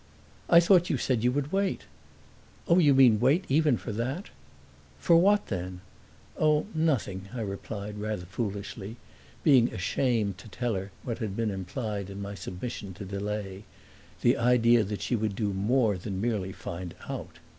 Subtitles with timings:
[0.49, 1.81] "I thought you said you would wait."
[2.67, 4.31] "Oh, you mean wait even for that?"
[4.97, 5.81] "For what then?"
[6.39, 8.95] "Oh, nothing," I replied, rather foolishly,
[9.43, 13.63] being ashamed to tell her what had been implied in my submission to delay
[14.21, 17.37] the idea that she would do more than merely find out.